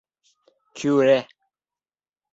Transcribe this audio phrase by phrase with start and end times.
[0.77, 1.17] Кюре!